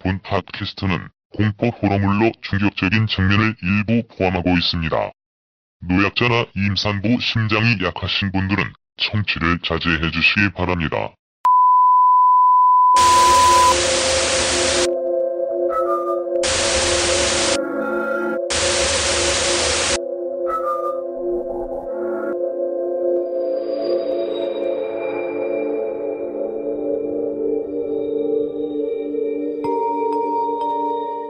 본 0.00 0.20
팟캐스트는 0.22 1.08
공포 1.36 1.68
호러물로 1.68 2.32
충격적인 2.42 3.06
장면을 3.06 3.54
일부 3.62 4.02
포함하고 4.16 4.50
있습니다. 4.58 5.10
노약자나 5.82 6.46
임산부 6.56 7.20
심장이 7.20 7.76
약하신 7.82 8.32
분들은 8.32 8.64
청취를 8.96 9.60
자제해 9.60 10.10
주시기 10.10 10.52
바랍니다. 10.54 11.14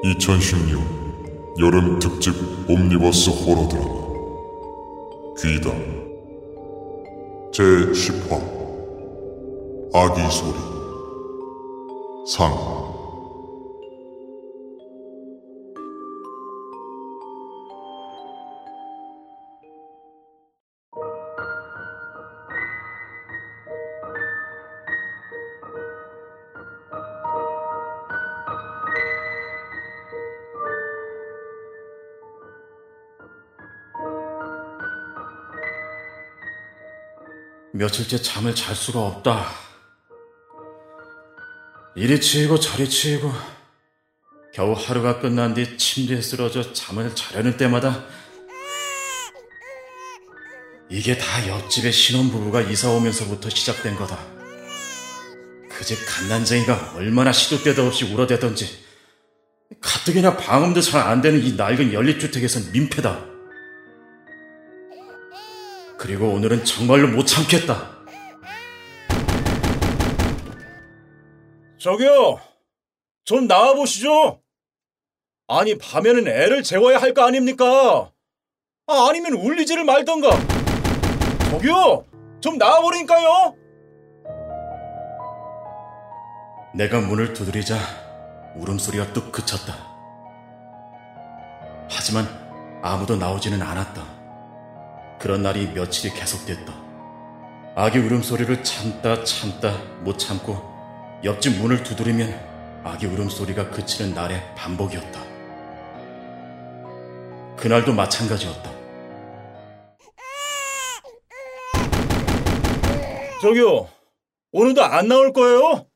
(2016) 0.03 0.81
여름 1.59 1.99
특집 1.99 2.35
옴니버스 2.69 3.31
호러 3.31 3.69
드라마. 3.69 4.01
귀다 5.39 5.71
제10화. 7.53 8.41
아기 9.93 10.21
소리. 10.31 10.57
상 12.27 12.80
며칠째 37.73 38.21
잠을 38.23 38.55
잘 38.55 38.75
수가 38.75 39.01
없다. 39.01 39.51
이리 41.97 42.21
치이고 42.21 42.59
저리 42.59 42.89
치이고 42.89 43.33
겨우 44.55 44.73
하루가 44.73 45.21
끝난 45.21 45.55
뒤 45.55 45.77
침대에 45.79 46.21
쓰러져 46.21 46.73
잠을 46.73 47.15
자려는 47.15 47.57
때마다 47.57 48.05
이게 50.89 51.17
다 51.17 51.47
옆집의 51.47 51.93
신혼부부가 51.93 52.63
이사 52.63 52.91
오면서부터 52.91 53.49
시작된 53.51 53.97
거다. 53.97 54.19
그 55.71 55.85
집 55.85 55.97
갓난쟁이가 56.07 56.93
얼마나 56.97 57.33
시도 57.33 57.63
때도 57.63 57.87
없이 57.87 58.05
울어대던지 58.05 58.85
가뜩이나 59.81 60.37
방음도 60.37 60.83
잘 60.83 61.01
안 61.07 61.23
되는 61.23 61.43
이 61.43 61.55
낡은 61.55 61.93
연립주택에선 61.95 62.73
민폐다. 62.73 63.30
그리고 66.01 66.31
오늘은 66.31 66.65
정말로 66.65 67.09
못 67.09 67.27
참겠다. 67.27 67.91
저기요, 71.79 72.41
좀 73.27 73.47
나와보시죠. 73.47 74.41
아니, 75.47 75.77
밤에는 75.77 76.27
애를 76.27 76.63
재워야 76.63 76.97
할 76.99 77.13
거 77.13 77.27
아닙니까? 77.27 78.11
아, 78.87 79.09
아니면 79.11 79.35
울리지를 79.35 79.85
말던가. 79.85 80.31
저기요, 81.51 82.07
좀 82.41 82.57
나와보라니까요. 82.57 83.55
내가 86.75 87.01
문을 87.01 87.35
두드리자 87.35 87.77
울음소리가 88.57 89.13
뚝 89.13 89.31
그쳤다. 89.31 89.75
하지만 91.91 92.27
아무도 92.83 93.17
나오지는 93.17 93.61
않았다. 93.61 94.20
그런 95.21 95.43
날이 95.43 95.67
며칠이 95.69 96.15
계속됐다. 96.15 96.73
아기 97.77 97.99
울음소리를 97.99 98.65
참다 98.65 99.25
참다 99.25 99.79
못 100.03 100.19
참고 100.19 100.55
옆집 101.23 101.59
문을 101.61 101.83
두드리면 101.83 102.83
아기 102.85 103.07
울음소리가 103.07 103.71
그치는 103.71 104.15
날의 104.15 104.55
반복이었다. 104.57 105.21
그날도 107.57 107.93
마찬가지였다. 107.93 108.71
저기요, 113.43 113.89
오늘도 114.53 114.83
안 114.83 115.09
나올 115.09 115.33
거예요? 115.33 115.87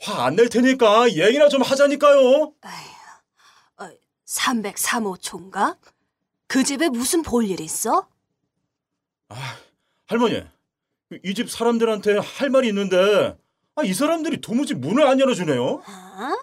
화 0.00 0.26
안 0.26 0.36
낼 0.36 0.48
테니까 0.48 1.10
얘기나 1.12 1.48
좀 1.48 1.62
하자니까요. 1.62 2.52
어, 3.78 3.88
303호 4.26 5.20
총각? 5.20 5.80
그 6.48 6.62
집에 6.64 6.88
무슨 6.88 7.22
볼일 7.22 7.60
있어? 7.60 8.08
아, 9.28 9.56
할머니, 10.06 10.42
이 11.24 11.34
집 11.34 11.50
사람들한테 11.50 12.18
할 12.18 12.50
말이 12.50 12.68
있는데, 12.68 13.36
아, 13.74 13.82
이 13.84 13.92
사람들이 13.92 14.40
도무지 14.40 14.74
문을 14.74 15.06
안 15.06 15.20
열어주네요. 15.20 15.82
아? 15.84 16.36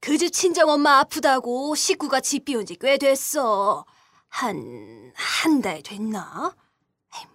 그 0.00 0.16
집 0.18 0.30
친정 0.32 0.68
엄마 0.70 0.98
아프다고 0.98 1.74
식구가 1.74 2.20
집 2.20 2.44
비운 2.44 2.64
지 2.64 2.76
꽤 2.76 2.96
됐어. 2.98 3.84
한, 4.28 5.12
한 5.14 5.62
달 5.62 5.82
됐나? 5.82 6.54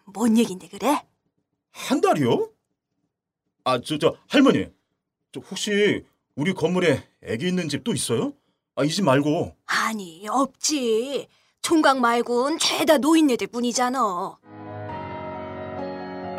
뭔 0.05 0.37
얘긴데 0.37 0.67
그래? 0.69 1.01
한 1.71 1.99
달이요? 2.01 2.49
아, 3.63 3.79
저, 3.81 3.97
저, 3.97 4.15
할머니, 4.27 4.67
저 5.31 5.39
혹시 5.41 6.05
우리 6.35 6.53
건물에 6.53 7.07
애기 7.23 7.47
있는 7.47 7.67
집 7.69 7.83
또 7.83 7.93
있어요? 7.93 8.33
아, 8.75 8.83
이 8.85 8.89
집 8.89 9.03
말고. 9.03 9.55
아니, 9.65 10.27
없지. 10.29 11.27
총각 11.61 11.99
말곤 11.99 12.57
죄다 12.57 12.97
노인네들 12.97 13.47
뿐이잖아. 13.47 14.37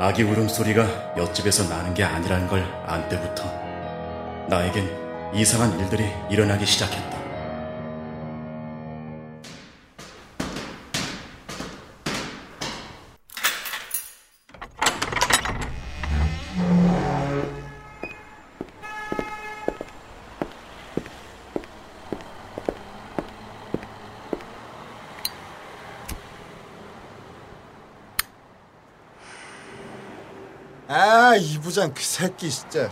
아기 0.03 0.25
울음소리가 0.25 1.15
옆집에서 1.17 1.73
나는 1.73 1.95
게 1.95 2.03
아니라는 2.03 2.49
걸 2.49 2.61
안 2.93 3.09
때부터 3.09 3.45
나에겐 4.49 5.33
이상한 5.33 5.79
일들이 5.79 6.05
일어나기 6.29 6.67
시작했다. 6.67 7.22
아, 31.33 31.37
이 31.37 31.59
부장 31.59 31.95
그 31.95 32.03
새끼 32.03 32.51
진짜. 32.51 32.91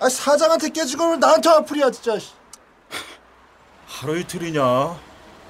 아, 0.00 0.08
사장한테 0.08 0.68
깨지고 0.68 1.12
왜 1.12 1.16
나한테 1.16 1.48
화풀이야 1.48 1.90
진짜. 1.90 2.18
하루 3.86 4.18
이틀이냐? 4.18 4.62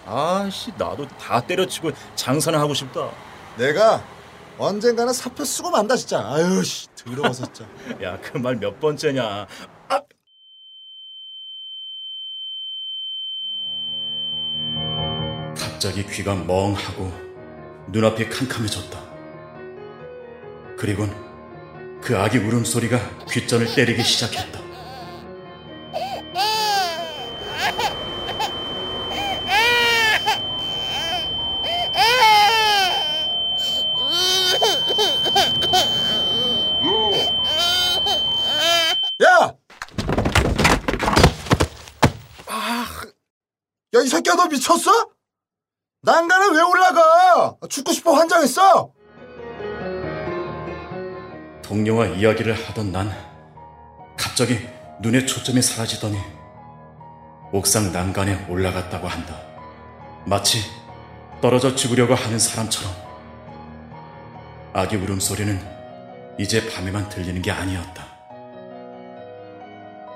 아씨, 0.07 0.71
나도 0.79 1.09
다 1.19 1.41
때려치고 1.41 1.91
장사나 2.15 2.61
하고 2.61 2.73
싶다. 2.73 3.11
내가 3.57 4.03
언젠가는 4.59 5.13
사표 5.13 5.45
쓰고 5.45 5.71
만다 5.71 5.97
진짜. 5.97 6.21
아유 6.25 6.63
씨, 6.63 6.87
더러워서 6.95 7.45
진짜. 7.53 7.65
야, 8.03 8.17
그 8.21 8.39
말 8.39 8.55
몇 8.57 8.79
번째냐? 8.79 9.47
아, 9.89 10.01
갑자기 15.57 16.07
귀가 16.07 16.35
멍하고 16.35 17.13
눈앞이 17.89 18.29
캄캄해졌다. 18.29 18.99
그리곤 20.77 21.11
그 22.09 22.17
아기 22.17 22.39
울음소리가 22.39 23.27
귓전을 23.31 23.75
때리기 23.75 24.03
시작했다. 24.03 24.61
야! 39.23 39.55
아, 42.47 42.87
야, 43.94 44.00
이 44.03 44.09
새끼야, 44.09 44.35
너 44.35 44.47
미쳤어? 44.47 45.11
난간에 46.00 46.56
왜 46.56 46.62
올라가? 46.62 47.59
죽고 47.69 47.93
싶어 47.93 48.15
환장했어? 48.15 48.98
동료와 51.69 52.06
이야기를 52.06 52.55
하던 52.55 52.93
난 52.93 53.12
갑자기 54.17 54.59
눈의 55.00 55.26
초점이 55.26 55.61
사라지더니 55.61 56.17
옥상 57.53 57.93
난간에 57.93 58.47
올라갔다고 58.49 59.06
한다. 59.06 59.38
마치 60.25 60.61
떨어져 61.43 61.75
죽으려고 61.76 62.15
하는 62.15 62.38
사람처럼 62.38 62.91
아기 64.73 64.97
울음소리는 64.97 65.61
이제 66.38 66.73
밤에만 66.73 67.11
들리는 67.11 67.43
게 67.43 67.50
아니었다. 67.50 68.06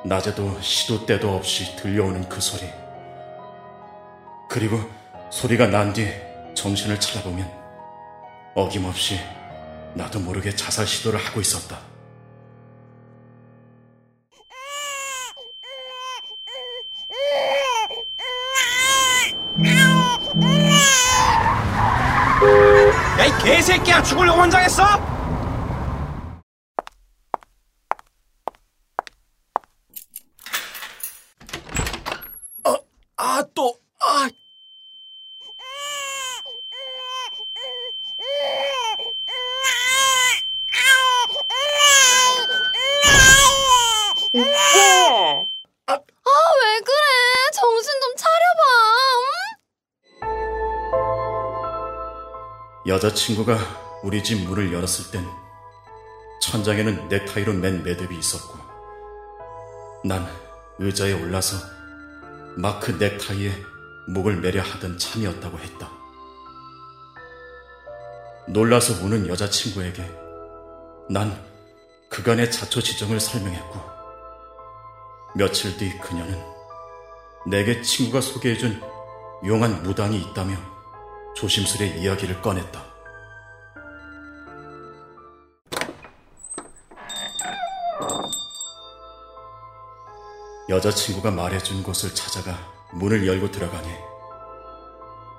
낮에도 0.06 0.58
시도 0.62 1.04
때도 1.04 1.36
없이 1.36 1.76
들려오는 1.76 2.28
그 2.30 2.40
소리. 2.40 2.64
그리고 4.48 4.80
소리가 5.30 5.66
난 5.66 5.92
뒤 5.92 6.08
정신을 6.54 6.98
차려보면 6.98 7.50
어김없이 8.54 9.18
나도 9.94 10.20
모르게 10.20 10.54
자살 10.54 10.86
시도를 10.86 11.18
하고 11.18 11.40
있었다. 11.40 11.78
야 23.18 23.26
이 23.26 23.42
개새끼야 23.42 24.02
죽으려고 24.02 24.40
환장했어? 24.40 25.11
여자친구가 52.84 54.00
우리 54.02 54.24
집 54.24 54.44
문을 54.44 54.72
열었을 54.72 55.12
땐 55.12 55.24
천장에는 56.40 57.08
넥타이로 57.08 57.52
맨 57.52 57.84
매듭이 57.84 58.18
있었고 58.18 58.58
난 60.04 60.26
의자에 60.78 61.12
올라서 61.12 61.56
막그 62.56 62.92
넥타이에 62.92 63.52
목을 64.08 64.40
매려 64.40 64.62
하던 64.62 64.98
참이었다고 64.98 65.58
했다. 65.60 65.88
놀라서 68.48 69.04
우는 69.04 69.28
여자친구에게 69.28 70.02
난 71.08 71.40
그간의 72.08 72.50
자초 72.50 72.80
지정을 72.82 73.20
설명했고 73.20 73.80
며칠 75.36 75.76
뒤 75.76 75.96
그녀는 76.00 76.36
내게 77.46 77.80
친구가 77.80 78.20
소개해준 78.20 78.82
용한 79.46 79.84
무당이 79.84 80.20
있다며 80.20 80.56
조심스레 81.34 81.98
이야기를 81.98 82.40
꺼냈다. 82.42 82.92
여자친구가 90.68 91.30
말해준 91.30 91.82
곳을 91.82 92.14
찾아가 92.14 92.56
문을 92.92 93.26
열고 93.26 93.50
들어가니 93.50 93.88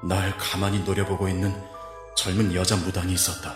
날 0.04 0.38
가만히 0.38 0.84
노려보고 0.84 1.28
있는 1.28 1.54
젊은 2.16 2.54
여자 2.54 2.76
무당이 2.76 3.14
있었다. 3.14 3.56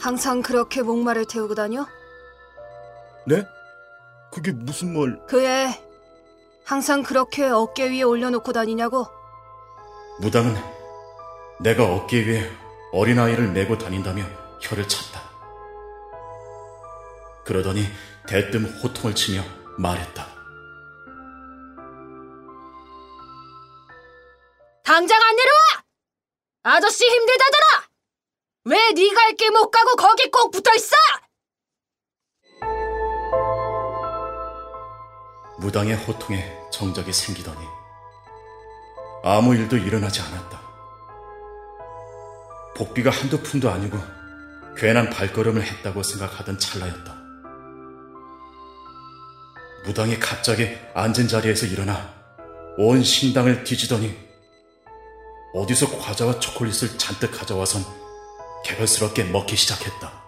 항상 0.00 0.40
그렇게 0.40 0.80
목마를 0.80 1.26
태우고 1.26 1.54
다녀? 1.54 1.86
네? 3.26 3.44
그게 4.32 4.52
무슨 4.52 4.94
말? 4.96 5.26
그애 5.26 5.89
항상 6.64 7.02
그렇게 7.02 7.44
어깨 7.44 7.88
위에 7.90 8.02
올려놓고 8.02 8.52
다니냐고? 8.52 9.06
무당은 10.20 10.54
내가 11.60 11.84
어깨 11.84 12.24
위에 12.26 12.50
어린아이를 12.92 13.48
메고 13.48 13.76
다닌다며 13.78 14.24
혀를 14.60 14.86
찼다. 14.88 15.20
그러더니 17.44 17.84
대뜸 18.28 18.64
호통을 18.82 19.14
치며 19.14 19.42
말했다. 19.78 20.26
당장 24.84 25.20
안 25.22 25.36
내려와! 25.36 25.84
아저씨 26.62 27.04
힘들다더라! 27.04 27.88
왜 28.64 28.76
네가 28.92 29.20
할 29.22 29.36
길 29.36 29.50
못 29.50 29.70
가고 29.70 29.96
거기 29.96 30.30
꼭 30.30 30.50
붙어 30.50 30.74
있어! 30.74 30.94
무당의 35.60 35.94
호통에 35.94 36.58
정적이 36.72 37.12
생기더니 37.12 37.58
아무 39.22 39.54
일도 39.54 39.76
일어나지 39.76 40.22
않았다. 40.22 40.58
복비가 42.74 43.10
한두 43.10 43.42
푼도 43.42 43.70
아니고 43.70 43.98
괜한 44.74 45.10
발걸음을 45.10 45.62
했다고 45.62 46.02
생각하던 46.02 46.58
찰나였다. 46.58 47.14
무당이 49.84 50.18
갑자기 50.18 50.78
앉은 50.94 51.28
자리에서 51.28 51.66
일어나 51.66 52.14
온 52.78 53.02
신당을 53.02 53.64
뒤지더니 53.64 54.16
어디서 55.52 55.98
과자와 55.98 56.40
초콜릿을 56.40 56.96
잔뜩 56.96 57.32
가져와선 57.32 57.82
개걸스럽게 58.64 59.24
먹기 59.24 59.56
시작했다. 59.56 60.20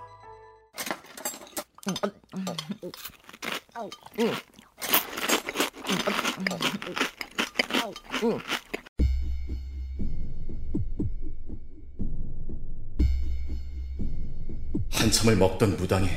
한참을 14.92 15.36
먹던 15.36 15.76
무당이 15.76 16.08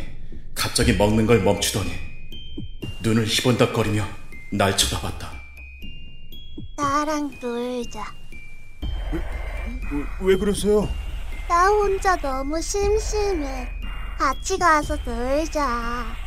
갑자기 0.54 0.94
먹는 0.94 1.26
걸 1.26 1.42
멈추더니 1.42 1.92
눈을 3.02 3.26
희번덕거리며 3.26 4.06
날 4.54 4.78
쳐다봤다. 4.78 5.32
나랑 6.78 7.32
놀자. 7.42 8.14
왜 10.22 10.36
그러세요? 10.38 10.88
나 11.48 11.68
혼자 11.68 12.16
너무 12.18 12.62
심심해. 12.62 13.68
같이 14.18 14.58
가서 14.58 14.96
놀자. 14.98 16.25